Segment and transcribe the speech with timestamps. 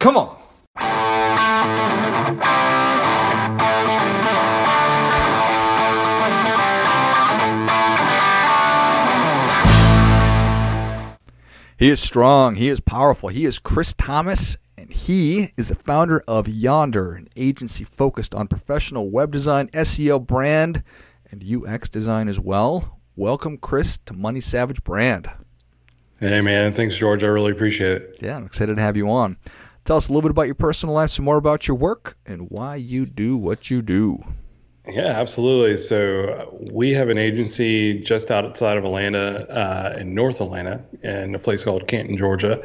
[0.00, 0.34] Come on.
[11.78, 12.54] He is strong.
[12.54, 13.28] He is powerful.
[13.28, 18.48] He is Chris Thomas, and he is the founder of Yonder, an agency focused on
[18.48, 20.82] professional web design, SEO, brand,
[21.30, 22.98] and UX design as well.
[23.16, 25.30] Welcome, Chris, to Money Savage Brand.
[26.20, 26.72] Hey, man.
[26.72, 27.22] Thanks, George.
[27.22, 28.16] I really appreciate it.
[28.22, 29.36] Yeah, I'm excited to have you on.
[29.90, 32.48] Tell us a little bit about your personal life, some more about your work, and
[32.48, 34.22] why you do what you do.
[34.86, 35.78] Yeah, absolutely.
[35.78, 41.34] So uh, we have an agency just outside of Atlanta, uh, in North Atlanta, in
[41.34, 42.64] a place called Canton, Georgia.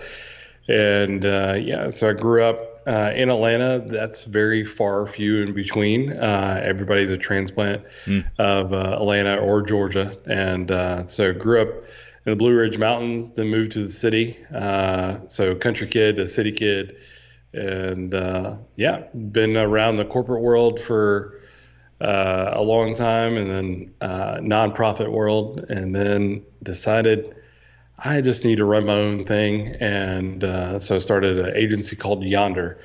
[0.67, 3.83] And uh, yeah, so I grew up uh, in Atlanta.
[3.83, 6.11] That's very far few in between.
[6.11, 8.23] Uh, everybody's a transplant mm.
[8.37, 11.85] of uh, Atlanta or Georgia, and so grew up in
[12.25, 13.31] the Blue Ridge Mountains.
[13.31, 14.37] Then moved to the city.
[15.25, 16.97] so country kid, a city kid,
[17.55, 18.13] and
[18.75, 21.39] yeah, been around the corporate world for
[22.01, 27.35] uh, a long time and then uh, nonprofit world, and then decided
[27.97, 29.75] I just need to run my own thing.
[29.79, 32.79] And uh, so I started an agency called Yonder,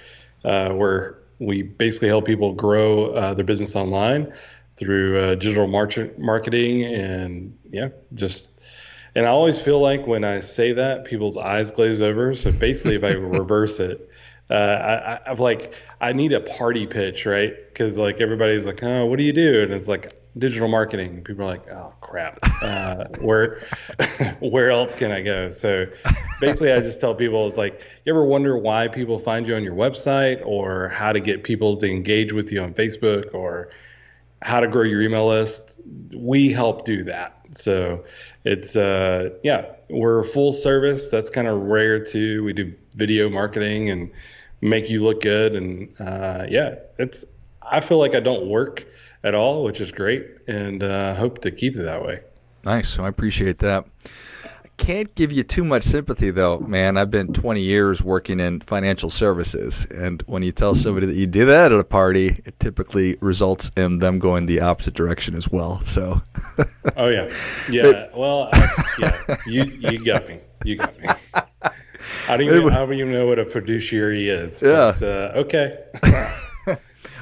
[0.45, 4.33] uh, where we basically help people grow uh, their business online
[4.77, 8.51] through uh, digital mar- marketing and yeah, just.
[9.13, 12.33] And I always feel like when I say that, people's eyes glaze over.
[12.35, 14.09] So basically, if I reverse it,
[14.51, 17.55] uh, I, I've like I need a party pitch, right?
[17.69, 19.63] Because like everybody's like, oh, what do you do?
[19.63, 21.23] And it's like digital marketing.
[21.23, 23.63] People are like, oh crap, uh, where
[24.41, 25.51] where else can I go?
[25.51, 25.87] So
[26.41, 29.63] basically, I just tell people it's like, you ever wonder why people find you on
[29.63, 33.71] your website, or how to get people to engage with you on Facebook, or
[34.43, 35.79] how to grow your email list?
[36.17, 37.37] We help do that.
[37.55, 38.05] So
[38.45, 41.09] it's uh, yeah, we're full service.
[41.09, 42.45] That's kind of rare too.
[42.45, 44.11] We do video marketing and
[44.61, 45.55] make you look good.
[45.55, 47.25] And uh, yeah, it's
[47.63, 48.87] I feel like I don't work
[49.23, 52.21] at all, which is great, and uh, hope to keep it that way.
[52.65, 52.99] Nice.
[52.99, 53.87] I appreciate that.
[54.05, 56.97] I can't give you too much sympathy though, man.
[56.97, 61.27] I've been 20 years working in financial services, and when you tell somebody that you
[61.27, 65.51] do that at a party, it typically results in them going the opposite direction as
[65.51, 65.81] well.
[65.85, 66.21] So.
[66.97, 67.31] oh yeah,
[67.71, 68.09] yeah.
[68.15, 69.37] Well, I, yeah.
[69.47, 70.41] You you got me.
[70.65, 71.09] You got me.
[72.29, 74.63] I don't even, I don't even know what a fiduciary is.
[74.63, 74.95] Yeah.
[74.99, 75.79] But, uh, okay.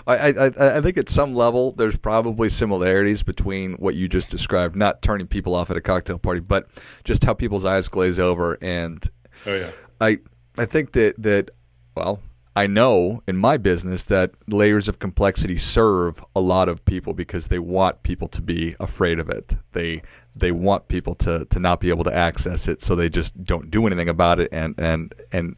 [0.08, 4.74] I, I, I think at some level there's probably similarities between what you just described,
[4.74, 6.66] not turning people off at a cocktail party, but
[7.04, 8.56] just how people's eyes glaze over.
[8.62, 9.06] And
[9.44, 10.18] oh yeah, I
[10.56, 11.50] I think that that
[11.94, 12.22] well,
[12.58, 17.46] I know in my business that layers of complexity serve a lot of people because
[17.46, 19.54] they want people to be afraid of it.
[19.74, 20.02] They
[20.34, 23.70] they want people to to not be able to access it, so they just don't
[23.70, 25.54] do anything about it, and and and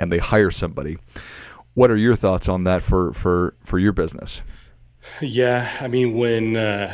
[0.00, 0.98] and they hire somebody.
[1.74, 4.42] What are your thoughts on that for for for your business?
[5.20, 6.92] Yeah, I mean, when uh,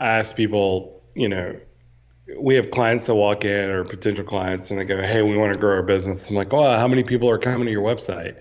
[0.00, 1.54] I ask people, you know,
[2.40, 5.52] we have clients that walk in or potential clients, and they go, "Hey, we want
[5.52, 8.36] to grow our business." I'm like, "Oh, how many people are coming to your website?"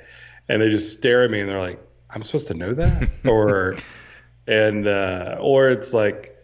[0.47, 3.77] And they just stare at me, and they're like, "I'm supposed to know that?" or
[4.47, 6.35] and uh, or it's like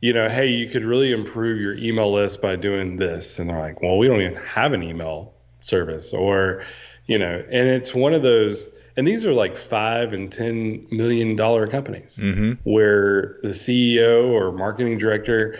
[0.00, 3.38] you know, hey, you could really improve your email list by doing this.
[3.38, 6.62] And they're like, well, we don't even have an email service or,
[7.06, 11.36] you know, and it's one of those, and these are like five and ten million
[11.36, 12.52] dollar companies mm-hmm.
[12.70, 15.56] where the CEO or marketing director,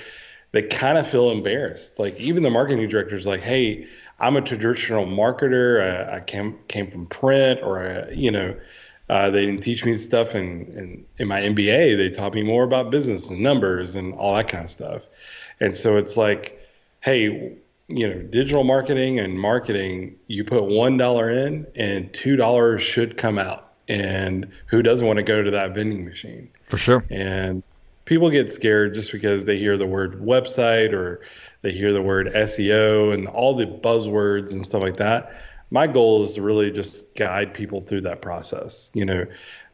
[0.53, 1.99] they kind of feel embarrassed.
[1.99, 3.87] Like even the marketing director is like, hey,
[4.19, 5.81] I'm a traditional marketer.
[5.81, 8.57] I, I came came from print, or I, you know,
[9.09, 11.97] uh, they didn't teach me stuff in, in, in my MBA.
[11.97, 15.07] They taught me more about business and numbers and all that kind of stuff.
[15.61, 16.61] And so it's like,
[17.01, 17.57] hey,
[17.89, 23.17] you know, digital marketing and marketing, you put one dollar in and two dollars should
[23.17, 23.63] come out.
[23.89, 26.51] And who doesn't want to go to that vending machine?
[26.69, 27.05] For sure.
[27.09, 27.63] And
[28.05, 31.21] people get scared just because they hear the word website or
[31.67, 35.33] they hear the word SEO and all the buzzwords and stuff like that
[35.71, 38.91] my goal is to really just guide people through that process.
[38.95, 39.27] You know,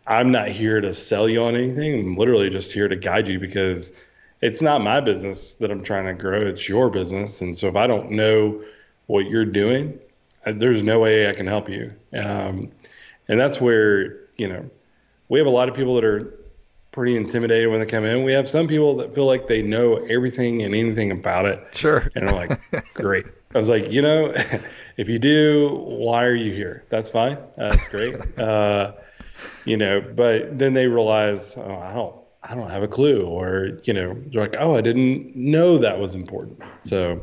[0.06, 2.00] I'm not here to sell you on anything.
[2.00, 3.92] I'm literally just here to guide you because
[4.40, 6.38] it's not my business that I'm trying to grow.
[6.38, 7.40] It's your business.
[7.40, 8.62] And so if I don't know
[9.06, 9.98] what you're doing,
[10.44, 11.92] uh, there's no way I can help you.
[12.12, 12.72] Um,
[13.28, 14.68] and that's where, you know,
[15.28, 16.34] we have a lot of people that are
[16.92, 18.22] pretty intimidated when they come in.
[18.22, 21.60] We have some people that feel like they know everything and anything about it.
[21.72, 22.08] Sure.
[22.14, 22.60] And I'm like,
[22.94, 23.26] great.
[23.54, 24.32] I was like, you know,
[24.96, 26.84] if you do, why are you here?
[26.90, 27.38] That's fine.
[27.58, 28.14] Uh, that's great.
[28.38, 28.92] uh,
[29.64, 33.78] you know, but then they realize, oh, I don't, I don't have a clue, or
[33.84, 36.60] you know, they're like, oh, I didn't know that was important.
[36.82, 37.22] So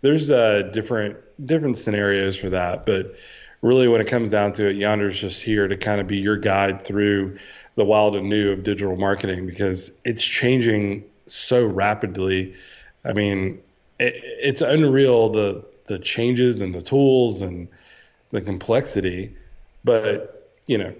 [0.00, 1.16] there's uh, different
[1.46, 3.14] different scenarios for that, but
[3.62, 6.36] really, when it comes down to it, Yonder's just here to kind of be your
[6.36, 7.36] guide through
[7.76, 12.54] the wild and new of digital marketing because it's changing so rapidly.
[13.04, 13.62] I mean,
[14.00, 17.68] it, it's unreal the the changes and the tools and
[18.32, 19.36] the complexity,
[19.84, 20.94] but you know,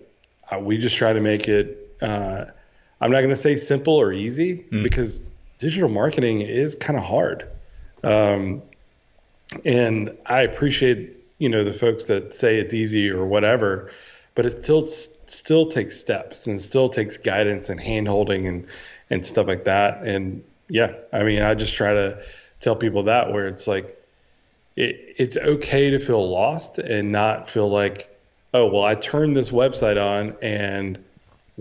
[0.61, 1.97] we just try to make it.
[2.01, 2.45] Uh,
[3.01, 4.83] I'm not going to say simple or easy mm.
[4.83, 5.23] because
[5.59, 7.49] digital marketing is kind of hard.
[8.03, 8.63] Um,
[9.65, 13.91] and I appreciate, you know, the folks that say it's easy or whatever,
[14.37, 18.67] but it still still takes steps and still takes guidance and hand holding and
[19.11, 20.03] and stuff like that.
[20.03, 22.23] And yeah, I mean, I just try to
[22.61, 24.01] tell people that where it's like
[24.77, 28.15] it, it's okay to feel lost and not feel like,
[28.53, 31.03] oh, well, I turned this website on and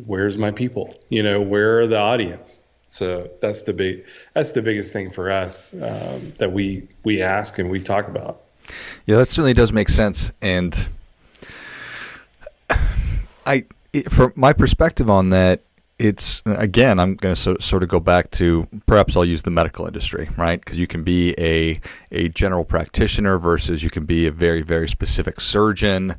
[0.06, 0.94] where's my people?
[1.10, 2.60] You know, where are the audience?
[2.89, 7.57] So that's the big that's the biggest thing for us um, that we we ask
[7.57, 8.42] and we talk about.
[9.06, 10.88] Yeah, that certainly does make sense, and
[13.45, 13.65] I,
[14.09, 15.62] from my perspective on that,
[15.97, 19.51] it's again i'm going to so, sort of go back to perhaps i'll use the
[19.51, 20.59] medical industry right?
[20.59, 21.80] Because you can be a,
[22.12, 26.15] a general practitioner versus you can be a very very specific surgeon.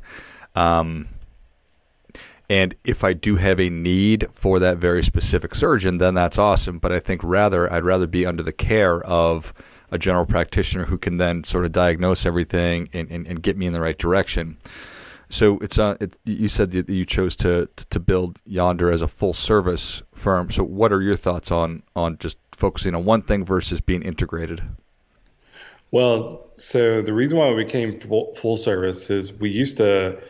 [0.55, 1.07] Um,
[2.49, 6.79] and if i do have a need for that very specific surgeon then that's awesome.
[6.79, 9.53] But i think rather i'd rather be under the care of
[9.91, 13.67] a general practitioner who can then sort of diagnose everything and, and, and get me
[13.67, 14.57] in the right direction
[15.29, 19.07] so it's uh, it, you said that you chose to to build Yonder as a
[19.07, 20.49] full service firm.
[20.51, 24.61] So what are your thoughts on on just focusing on one thing versus being integrated?
[25.91, 30.21] Well, so the reason why we became full, full service is we used to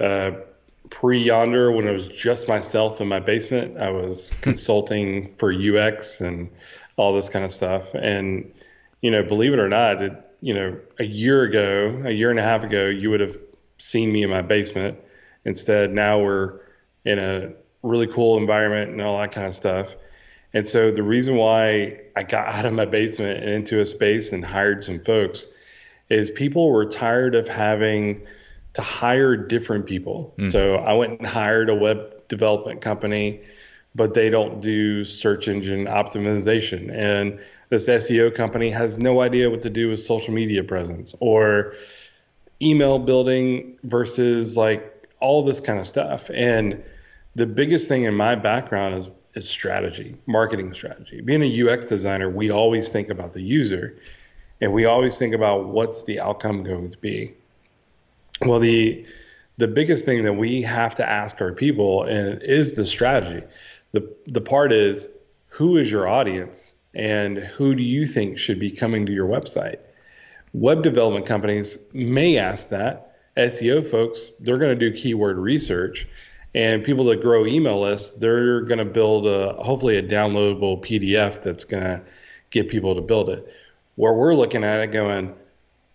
[0.00, 0.32] uh,
[0.90, 3.80] pre Yonder when it was just myself in my basement.
[3.80, 6.50] I was consulting for UX and
[6.96, 7.94] all this kind of stuff.
[7.94, 8.52] And
[9.00, 12.38] you know, believe it or not, it, you know, a year ago, a year and
[12.38, 13.36] a half ago, you would have
[13.82, 14.98] seen me in my basement.
[15.44, 16.60] Instead, now we're
[17.04, 17.52] in a
[17.82, 19.96] really cool environment and all that kind of stuff.
[20.54, 24.32] And so the reason why I got out of my basement and into a space
[24.32, 25.48] and hired some folks
[26.08, 28.26] is people were tired of having
[28.74, 30.34] to hire different people.
[30.38, 30.50] Mm.
[30.50, 33.42] So I went and hired a web development company,
[33.94, 36.90] but they don't do search engine optimization.
[36.94, 41.74] And this SEO company has no idea what to do with social media presence or
[42.62, 46.30] email building versus like all this kind of stuff.
[46.32, 46.82] And
[47.34, 51.22] the biggest thing in my background is is strategy, marketing strategy.
[51.22, 53.96] Being a UX designer, we always think about the user
[54.60, 57.34] and we always think about what's the outcome going to be.
[58.42, 59.06] Well, the
[59.58, 63.46] the biggest thing that we have to ask our people and is the strategy.
[63.92, 65.08] The the part is
[65.48, 69.78] who is your audience and who do you think should be coming to your website?
[70.52, 73.16] Web development companies may ask that.
[73.36, 76.06] SEO folks, they're going to do keyword research.
[76.54, 81.42] And people that grow email lists, they're going to build a hopefully a downloadable PDF
[81.42, 82.02] that's going to
[82.50, 83.50] get people to build it.
[83.96, 85.34] Where we're looking at it going,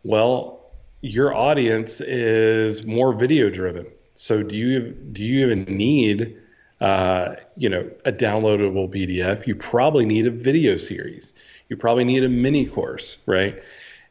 [0.03, 0.57] well,
[1.01, 3.85] your audience is more video driven.
[4.15, 4.79] So do you
[5.11, 6.37] do you even need
[6.81, 9.45] uh, you know a downloadable PDF?
[9.45, 11.35] You probably need a video series.
[11.69, 13.61] You probably need a mini course, right?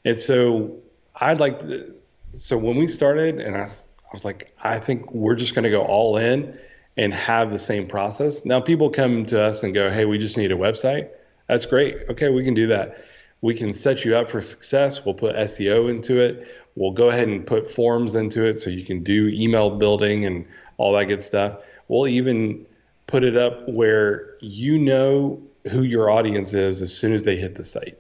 [0.07, 0.77] And so
[1.17, 1.93] I'd like to,
[2.31, 5.71] so when we started, and I, I was like, I think we're just going to
[5.71, 6.57] go all in
[6.97, 8.45] and have the same process.
[8.45, 11.11] Now, people come to us and go, hey, we just need a website.
[11.49, 11.97] That's great.
[12.11, 13.05] Okay, we can do that.
[13.41, 15.05] We can set you up for success.
[15.05, 16.47] We'll put SEO into it.
[16.77, 20.47] We'll go ahead and put forms into it so you can do email building and
[20.77, 21.59] all that good stuff.
[21.89, 22.65] We'll even
[23.09, 27.57] put it up where you know who your audience is as soon as they hit
[27.57, 27.99] the site.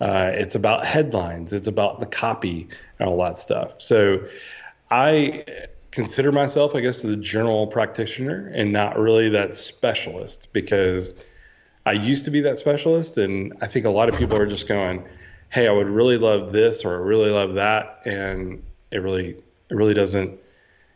[0.00, 1.52] Uh, it's about headlines.
[1.52, 3.80] It's about the copy and all that stuff.
[3.80, 4.26] So
[4.90, 5.44] I
[5.90, 11.14] consider myself, I guess, the general practitioner and not really that specialist because
[11.86, 13.16] I used to be that specialist.
[13.16, 15.04] And I think a lot of people are just going,
[15.48, 18.02] hey, I would really love this or I really love that.
[18.04, 20.38] And it really, it really doesn't,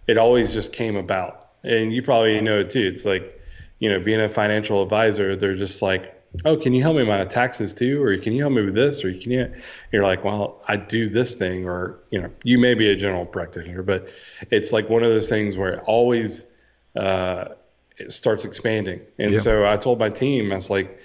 [0.07, 1.52] it always just came about.
[1.62, 2.87] And you probably know it too.
[2.87, 3.40] It's like,
[3.78, 7.08] you know, being a financial advisor, they're just like, oh, can you help me with
[7.08, 8.02] my taxes too?
[8.02, 9.04] Or can you help me with this?
[9.04, 9.52] Or can you,
[9.92, 13.26] you're like, well, I do this thing, or, you know, you may be a general
[13.26, 14.08] practitioner, but
[14.50, 16.46] it's like one of those things where it always,
[16.96, 17.49] uh,
[17.99, 19.00] it starts expanding.
[19.18, 19.38] And yeah.
[19.38, 21.00] so I told my team, I was like,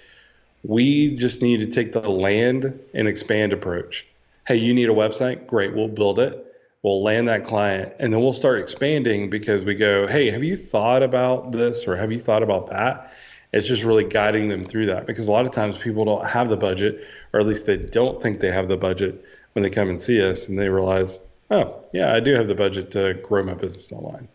[0.64, 4.08] we just need to take the land and expand approach.
[4.48, 5.48] Hey, you need a website?
[5.48, 5.74] Great.
[5.74, 6.42] We'll build it.
[6.82, 10.56] We'll land that client and then we'll start expanding because we go, Hey, have you
[10.56, 13.12] thought about this or have you thought about that?
[13.56, 16.50] It's just really guiding them through that because a lot of times people don't have
[16.50, 19.90] the budget, or at least they don't think they have the budget when they come
[19.90, 23.44] and see us, and they realize, Oh, yeah, I do have the budget to grow
[23.44, 24.28] my business online.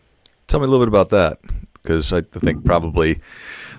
[0.47, 1.37] Tell me a little bit about that,
[1.73, 3.21] because I think probably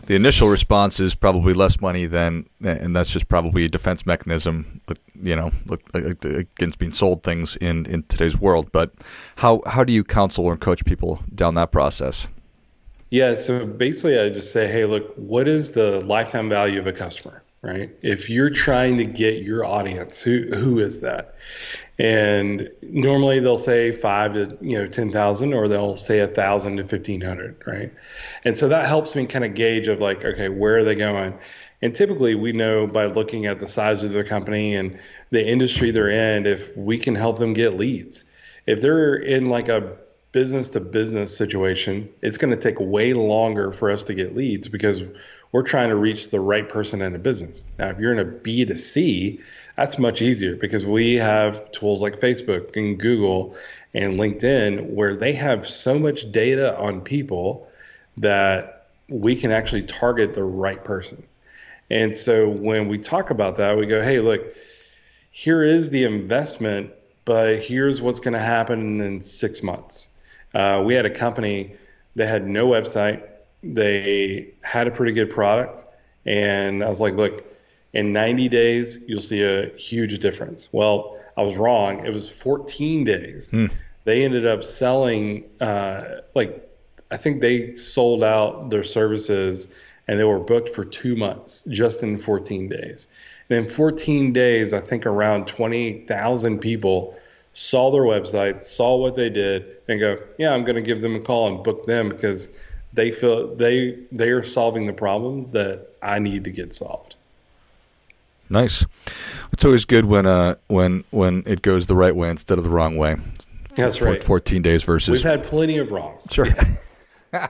[0.06, 4.80] the initial response is probably less money than, and that's just probably a defense mechanism,
[5.20, 5.50] you know,
[5.92, 8.70] against being sold things in, in today's world.
[8.72, 8.92] But
[9.36, 12.28] how how do you counsel or coach people down that process?
[13.12, 16.94] Yeah, so basically, I just say, hey, look, what is the lifetime value of a
[16.94, 17.90] customer, right?
[18.00, 21.34] If you're trying to get your audience, who who is that?
[21.98, 26.78] And normally they'll say five to you know ten thousand, or they'll say a thousand
[26.78, 27.92] to fifteen hundred, right?
[28.46, 31.38] And so that helps me kind of gauge of like, okay, where are they going?
[31.82, 35.90] And typically we know by looking at the size of their company and the industry
[35.90, 38.24] they're in if we can help them get leads.
[38.66, 39.98] If they're in like a
[40.32, 44.68] business to business situation, it's going to take way longer for us to get leads
[44.68, 45.02] because
[45.52, 47.66] we're trying to reach the right person in a business.
[47.78, 49.42] Now, if you're in a B2C,
[49.76, 53.54] that's much easier because we have tools like Facebook and Google
[53.92, 57.68] and LinkedIn where they have so much data on people
[58.16, 61.22] that we can actually target the right person.
[61.90, 64.54] And so when we talk about that, we go, hey, look,
[65.30, 66.92] here is the investment,
[67.26, 70.08] but here's what's going to happen in six months.
[70.54, 71.76] Uh, we had a company
[72.16, 73.22] that had no website.
[73.62, 75.84] They had a pretty good product.
[76.26, 77.44] And I was like, look,
[77.92, 80.68] in 90 days, you'll see a huge difference.
[80.72, 82.04] Well, I was wrong.
[82.04, 83.50] It was 14 days.
[83.50, 83.66] Hmm.
[84.04, 86.04] They ended up selling, uh,
[86.34, 86.68] like,
[87.10, 89.68] I think they sold out their services
[90.08, 93.06] and they were booked for two months just in 14 days.
[93.48, 97.16] And in 14 days, I think around 20,000 people
[97.54, 101.16] saw their website, saw what they did, and go, yeah, I'm going to give them
[101.16, 102.50] a call and book them because
[102.92, 107.16] they feel they they are solving the problem that I need to get solved.
[108.50, 108.84] Nice.
[109.52, 112.70] It's always good when uh when when it goes the right way instead of the
[112.70, 113.16] wrong way.
[113.74, 114.22] That's right.
[114.22, 115.10] Fourteen days versus.
[115.10, 116.28] We've had plenty of wrongs.
[116.30, 116.46] Sure.
[117.32, 117.48] I,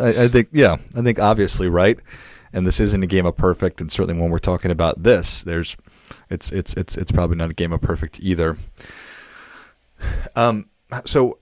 [0.00, 1.98] I think yeah, I think obviously right,
[2.52, 5.76] and this isn't a game of perfect, and certainly when we're talking about this, there's
[6.30, 8.56] it's it's it's it's probably not a game of perfect either.
[10.36, 10.66] Um,
[11.04, 11.38] so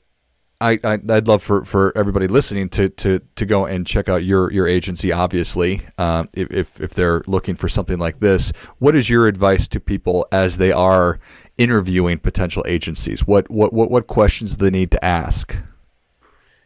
[0.60, 4.24] I, I would love for, for everybody listening to, to, to go and check out
[4.24, 5.10] your, your agency.
[5.10, 9.80] Obviously, uh, if if they're looking for something like this, what is your advice to
[9.80, 11.18] people as they are
[11.56, 13.26] interviewing potential agencies?
[13.26, 15.56] What what what, what questions do they need to ask?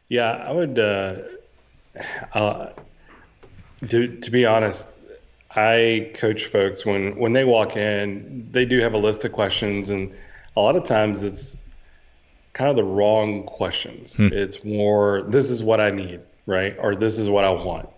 [0.08, 0.78] Yeah, I would.
[0.78, 1.18] Uh,
[2.32, 2.70] uh,
[3.88, 5.00] to to be honest,
[5.54, 8.48] I coach folks when when they walk in.
[8.50, 10.12] They do have a list of questions, and
[10.56, 11.56] a lot of times it's
[12.54, 14.16] kind of the wrong questions.
[14.16, 14.28] Hmm.
[14.32, 16.74] It's more, this is what I need, right?
[16.78, 17.90] Or this is what I want.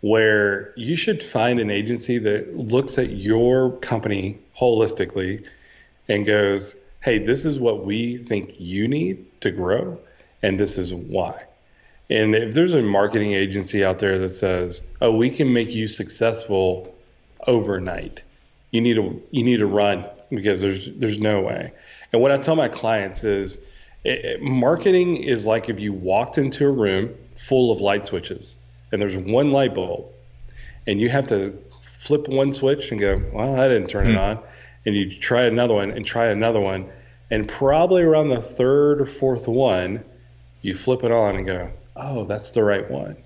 [0.00, 5.44] Where you should find an agency that looks at your company holistically
[6.08, 9.98] and goes, hey, this is what we think you need to grow,
[10.42, 11.44] and this is why.
[12.08, 15.86] And if there's a marketing agency out there that says, "Oh, we can make you
[15.86, 16.92] successful
[17.46, 18.22] overnight,"
[18.72, 21.72] you need to you need to run because there's there's no way.
[22.12, 23.58] And what I tell my clients is,
[24.04, 28.56] it, marketing is like if you walked into a room full of light switches
[28.92, 30.06] and there's one light bulb
[30.86, 31.58] and you have to
[32.00, 34.12] flip one switch and go, well, I didn't turn hmm.
[34.12, 34.38] it on.
[34.86, 36.90] And you try another one and try another one.
[37.30, 40.02] And probably around the third or fourth one,
[40.62, 43.16] you flip it on and go, oh, that's the right one.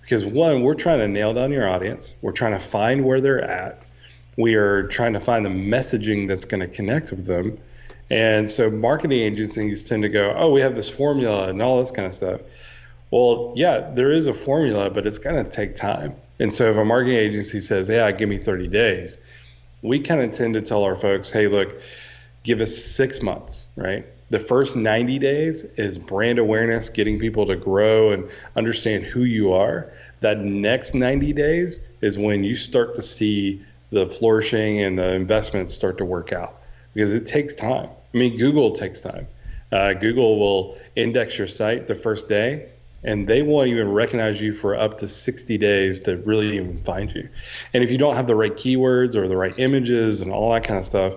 [0.00, 3.42] Because one, we're trying to nail down your audience, we're trying to find where they're
[3.42, 3.82] at,
[4.36, 7.58] we are trying to find the messaging that's going to connect with them.
[8.10, 11.90] And so marketing agencies tend to go, oh, we have this formula and all this
[11.90, 12.40] kind of stuff.
[13.10, 16.16] Well, yeah, there is a formula, but it's going to take time.
[16.38, 19.18] And so if a marketing agency says, yeah, give me 30 days,
[19.82, 21.80] we kind of tend to tell our folks, hey, look,
[22.42, 24.04] give us six months, right?
[24.30, 29.52] The first 90 days is brand awareness, getting people to grow and understand who you
[29.52, 29.92] are.
[30.20, 35.72] That next 90 days is when you start to see the flourishing and the investments
[35.72, 36.63] start to work out
[36.94, 37.90] because it takes time.
[38.14, 39.26] I mean, Google takes time.
[39.70, 42.70] Uh, Google will index your site the first day,
[43.02, 47.12] and they won't even recognize you for up to 60 days to really even find
[47.12, 47.28] you.
[47.72, 50.64] And if you don't have the right keywords or the right images and all that
[50.64, 51.16] kind of stuff,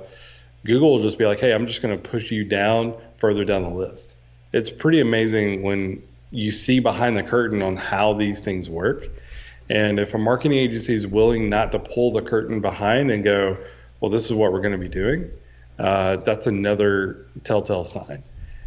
[0.66, 3.64] Google will just be like, hey, I'm just going to push you down further down
[3.64, 4.16] the list.
[4.52, 9.08] It's pretty amazing when you see behind the curtain on how these things work.
[9.70, 13.58] And if a marketing agency is willing not to pull the curtain behind and go,
[14.00, 15.32] well, this is what we're going to be doing,
[15.80, 18.24] uh, that's another telltale sign.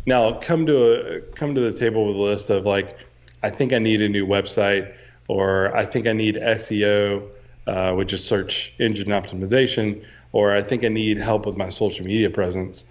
[0.07, 2.97] Now, come to a, come to the table with a list of like,
[3.43, 4.93] I think I need a new website,
[5.29, 7.29] or I think I need SEO,
[7.67, 12.07] uh, which is search engine optimization, or I think I need help with my social
[12.07, 12.85] media presence.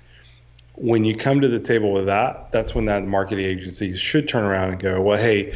[0.80, 4.46] when you come to the table with that, that's when that marketing agency should turn
[4.46, 5.54] around and go, well, hey,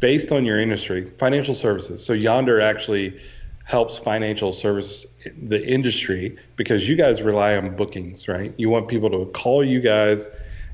[0.00, 2.04] based on your industry, financial services.
[2.04, 3.20] So Yonder actually
[3.64, 5.06] helps financial service
[5.42, 8.52] the industry because you guys rely on bookings, right?
[8.58, 10.28] You want people to call you guys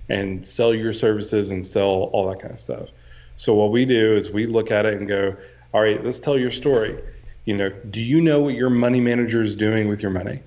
[0.08, 2.88] and sell your services and sell all that kind of stuff.
[3.36, 5.36] So what we do is we look at it and go,
[5.72, 7.00] all right, let's tell your story.
[7.44, 10.40] You know, do you know what your money manager is doing with your money?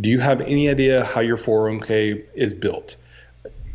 [0.00, 2.96] Do you have any idea how your 401k is built?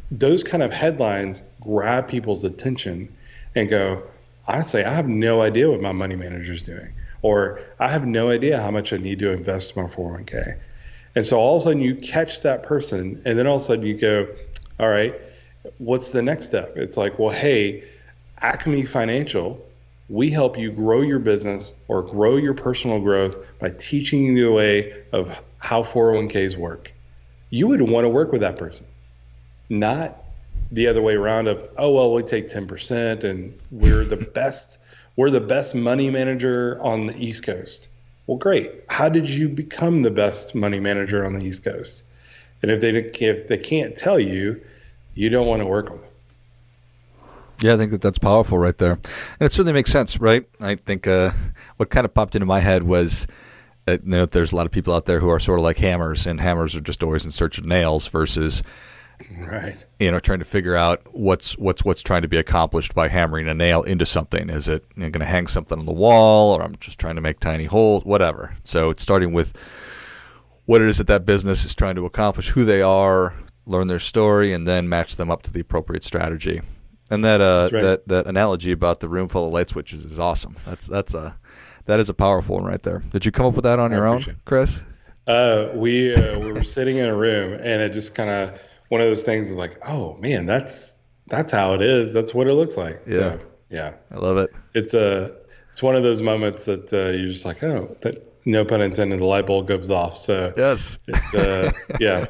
[0.09, 3.15] Those kind of headlines grab people's attention
[3.53, 4.03] and go,
[4.47, 6.91] honestly, I have no idea what my money manager is doing
[7.25, 10.59] or I have no idea how much I need to invest in my 401k.
[11.15, 13.65] And so all of a sudden you catch that person, and then all of a
[13.65, 14.27] sudden you go,
[14.79, 15.15] all right,
[15.79, 16.77] what's the next step?
[16.77, 17.83] It's like, well, hey,
[18.41, 19.59] Acme Financial,
[20.07, 24.51] we help you grow your business or grow your personal growth by teaching you the
[24.51, 26.93] way of how 401ks work.
[27.49, 28.85] You would want to work with that person,
[29.67, 30.23] not
[30.71, 34.77] the other way around of, oh, well, we take 10% and we're the best
[35.15, 37.89] we're the best money manager on the East Coast.
[38.27, 38.71] Well, great.
[38.89, 42.03] How did you become the best money manager on the East Coast?
[42.61, 44.59] And if they if they can't tell you,
[45.13, 46.09] you don't want to work with them.
[47.61, 49.01] Yeah, I think that that's powerful right there, and
[49.41, 50.45] it certainly makes sense, right?
[50.59, 51.31] I think uh,
[51.77, 53.27] what kind of popped into my head was,
[53.87, 55.77] uh, you know, there's a lot of people out there who are sort of like
[55.77, 58.61] hammers, and hammers are just always in search of nails versus
[59.37, 59.77] right.
[59.99, 63.47] You know trying to figure out what's what's what's trying to be accomplished by hammering
[63.47, 64.49] a nail into something.
[64.49, 67.15] Is it you know, going to hang something on the wall or i'm just trying
[67.15, 68.03] to make tiny holes?
[68.05, 68.55] Whatever.
[68.63, 69.55] So it's starting with
[70.65, 73.33] what it is that that business is trying to accomplish who they are
[73.65, 76.61] learn their story and then match them up to the appropriate strategy.
[77.09, 77.81] And that uh, right.
[77.81, 80.57] that that analogy about the room full of light switches is awesome.
[80.65, 81.37] That's that's a
[81.85, 82.99] that is a powerful one right there.
[83.11, 84.81] Did you come up with that on I your own chris?
[85.27, 89.01] Uh, we uh, we were sitting in a room and it just kind of one
[89.01, 90.95] of those things of like, oh man, that's
[91.27, 92.13] that's how it is.
[92.13, 93.01] That's what it looks like.
[93.07, 93.39] Yeah, so,
[93.69, 94.51] yeah, I love it.
[94.73, 95.35] It's a
[95.69, 99.19] it's one of those moments that uh, you're just like, oh, that, no pun intended,
[99.19, 100.17] the light bulb goes off.
[100.17, 102.25] So yes, it's uh, yeah,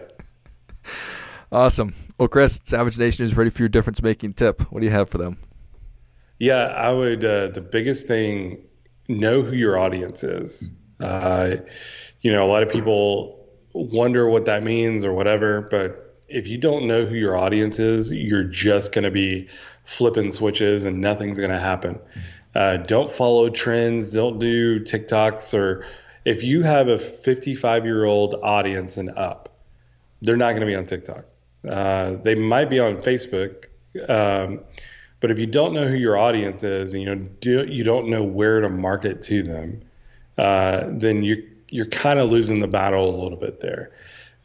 [1.52, 1.94] awesome.
[2.18, 4.62] Well, Chris, Savage Nation is ready for your difference making tip.
[4.72, 5.38] What do you have for them?
[6.40, 7.24] Yeah, I would.
[7.24, 8.64] Uh, the biggest thing,
[9.08, 10.72] know who your audience is.
[11.00, 11.58] Uh,
[12.22, 16.58] you know, a lot of people wonder what that means or whatever, but if you
[16.58, 19.48] don't know who your audience is, you're just going to be
[19.84, 22.00] flipping switches and nothing's going to happen.
[22.54, 24.14] Uh, don't follow trends.
[24.14, 25.86] Don't do TikToks or
[26.26, 29.50] if you have a 55 year old audience and up,
[30.22, 31.26] they're not going to be on TikTok.
[31.68, 33.66] Uh, they might be on Facebook.
[34.10, 34.62] Um,
[35.20, 38.10] but if you don't know who your audience is and you know do, you don't
[38.10, 39.82] know where to market to them,
[40.38, 43.92] uh, then you you're kind of losing the battle a little bit there.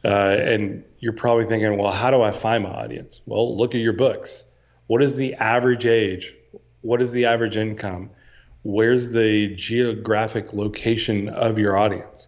[0.03, 3.21] Uh, and you're probably thinking, well, how do I find my audience?
[3.25, 4.45] Well, look at your books.
[4.87, 6.35] What is the average age?
[6.81, 8.09] What is the average income?
[8.63, 12.27] Where's the geographic location of your audience?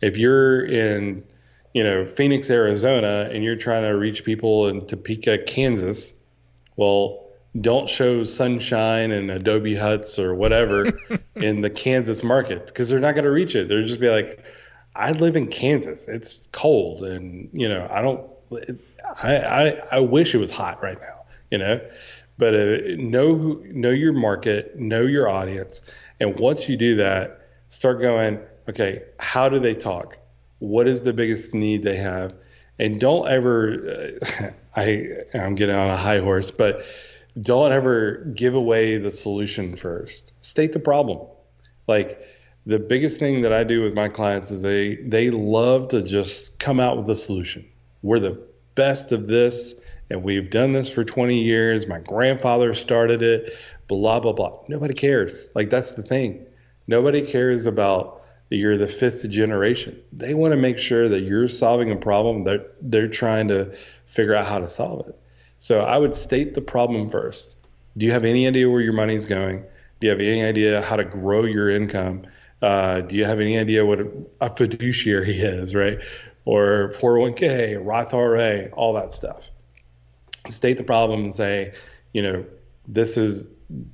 [0.00, 1.24] If you're in,
[1.72, 6.14] you know, Phoenix, Arizona, and you're trying to reach people in Topeka, Kansas,
[6.76, 7.24] well,
[7.58, 10.98] don't show sunshine and Adobe huts or whatever
[11.36, 13.68] in the Kansas market because they're not going to reach it.
[13.68, 14.44] They'll just be like,
[14.94, 16.08] I live in Kansas.
[16.08, 18.30] It's cold, and you know I don't.
[19.22, 21.24] I I, I wish it was hot right now.
[21.50, 21.80] You know,
[22.38, 25.82] but uh, know know your market, know your audience,
[26.20, 28.40] and once you do that, start going.
[28.68, 30.16] Okay, how do they talk?
[30.58, 32.34] What is the biggest need they have?
[32.78, 34.18] And don't ever.
[34.40, 36.84] Uh, I I'm getting on a high horse, but
[37.40, 40.32] don't ever give away the solution first.
[40.44, 41.26] State the problem.
[41.86, 42.20] Like
[42.66, 46.58] the biggest thing that I do with my clients is they they love to just
[46.58, 47.68] come out with a solution.
[48.02, 48.42] We're the
[48.74, 49.74] best of this
[50.10, 51.88] and we've done this for 20 years.
[51.88, 53.52] My grandfather started it,
[53.86, 54.60] blah blah blah.
[54.68, 55.50] Nobody cares.
[55.54, 56.46] Like that's the thing.
[56.86, 60.00] Nobody cares about that you're the fifth generation.
[60.12, 63.74] They want to make sure that you're solving a problem that they're trying to
[64.06, 65.18] figure out how to solve it.
[65.58, 67.56] So I would state the problem first.
[67.96, 69.64] Do you have any idea where your money's going?
[70.00, 72.26] Do you have any idea how to grow your income?
[72.64, 74.00] Uh, do you have any idea what
[74.40, 75.98] a fiduciary is, right?
[76.46, 79.50] Or 401k, Roth IRA, all that stuff.
[80.48, 81.74] State the problem and say,
[82.14, 82.46] you know,
[82.88, 83.48] this is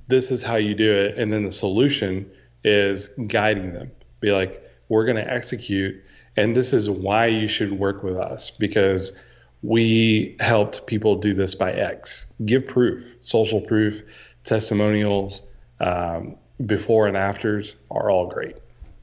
[0.07, 2.31] this is how you do it, and then the solution
[2.63, 3.91] is guiding them.
[4.21, 6.05] Be like, we're going to execute,
[6.37, 9.15] and this is why you should work with us because
[9.63, 12.33] we helped people do this by X.
[12.45, 14.03] Give proof, social proof,
[14.45, 15.43] testimonials,
[15.81, 18.57] um, before and afters are all great.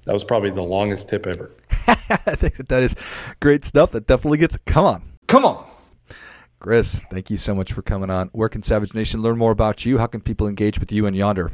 [0.06, 1.52] That was probably the longest tip ever.
[1.72, 2.96] I think that that is
[3.40, 3.92] great stuff.
[3.92, 4.58] That definitely gets.
[4.66, 5.66] Come on, come on.
[6.60, 8.30] Chris, thank you so much for coming on.
[8.32, 9.98] Where can Savage Nation learn more about you?
[9.98, 11.52] How can people engage with you and Yonder?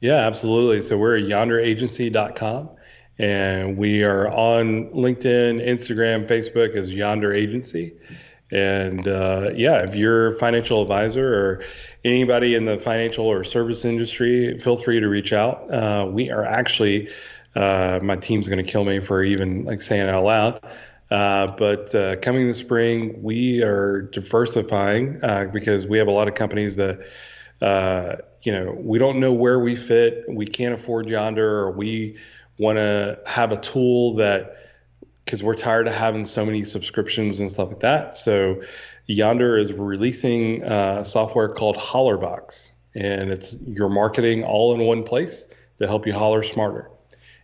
[0.00, 0.80] Yeah, absolutely.
[0.80, 2.70] So we're at yonderagency.com
[3.18, 7.94] and we are on LinkedIn, Instagram, Facebook as Yonder Agency.
[8.50, 11.62] And uh, yeah, if you're a financial advisor or
[12.04, 15.70] anybody in the financial or service industry, feel free to reach out.
[15.70, 17.08] Uh, we are actually,
[17.54, 20.60] uh, my team's going to kill me for even like saying it out loud.
[21.10, 26.26] Uh, but uh, coming this spring, we are diversifying uh, because we have a lot
[26.26, 27.06] of companies that,
[27.60, 30.24] uh, you know, we don't know where we fit.
[30.28, 32.16] We can't afford Yonder, or we
[32.58, 34.56] want to have a tool that,
[35.24, 38.14] because we're tired of having so many subscriptions and stuff like that.
[38.14, 38.62] So,
[39.06, 45.48] Yonder is releasing uh, software called Hollerbox, and it's your marketing all in one place
[45.78, 46.90] to help you holler smarter.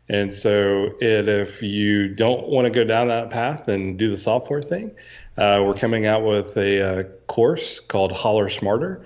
[0.08, 4.16] And so, it, if you don't want to go down that path and do the
[4.16, 4.92] software thing,
[5.36, 9.04] uh, we're coming out with a, a, uh, course called Holler Smarter.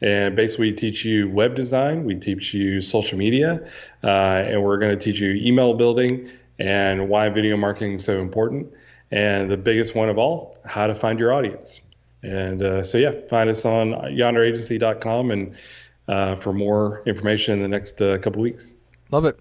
[0.00, 3.66] And basically, we teach you web design, we teach you social media,
[4.02, 8.20] uh, and we're going to teach you email building and why video marketing is so
[8.20, 8.72] important.
[9.10, 11.80] And the biggest one of all, how to find your audience.
[12.24, 15.54] And uh, so, yeah, find us on yonderagency.com and
[16.08, 18.74] uh, for more information in the next uh, couple weeks.
[19.10, 19.38] Love it.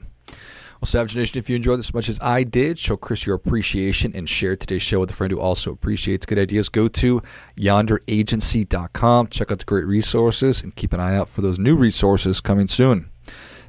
[0.84, 3.36] Well, Savage Nation, if you enjoyed this as much as I did, show Chris your
[3.36, 6.68] appreciation and share today's show with a friend who also appreciates good ideas.
[6.68, 7.22] Go to
[7.58, 12.42] yonderagency.com, check out the great resources, and keep an eye out for those new resources
[12.42, 13.10] coming soon.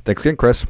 [0.05, 0.67] Thanks again, Chris.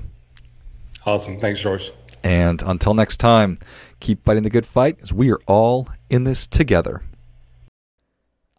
[1.07, 1.39] Awesome.
[1.39, 1.93] Thanks, George.
[2.23, 3.59] And until next time,
[4.01, 7.01] keep fighting the good fight as we are all in this together.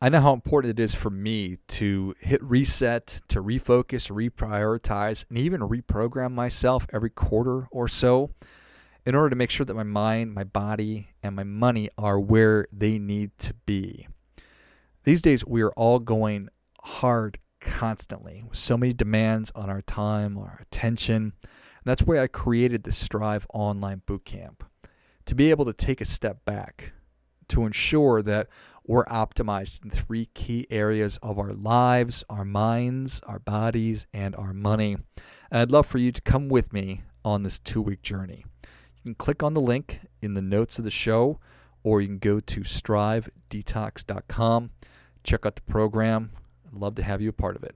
[0.06, 5.38] I know how important it is for me to hit reset, to refocus, reprioritize, and
[5.39, 8.30] even reprogram myself every quarter or so
[9.04, 12.68] in order to make sure that my mind, my body, and my money are where
[12.72, 14.08] they need to be.
[15.06, 16.50] These days, we are all going
[16.84, 21.34] hard constantly with so many demands on our time, our attention.
[21.44, 24.58] And that's why I created the Strive Online Bootcamp
[25.26, 26.94] to be able to take a step back
[27.48, 28.50] to ensure that
[28.88, 34.54] we're optimized in three key areas of our lives, our minds, our bodies, and our
[34.54, 34.98] money.
[35.52, 38.45] And I'd love for you to come with me on this two week journey.
[38.63, 41.39] You can click on the link in the notes of the show,
[41.84, 44.71] or you can go to strivedetox.com,
[45.24, 46.32] check out the program.
[46.67, 47.76] I'd love to have you a part of it.